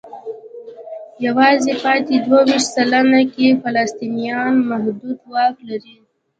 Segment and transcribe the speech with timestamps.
[1.25, 5.95] یوازې پاتې دوه ویشت سلنه کې فلسطینیان محدود واک لري.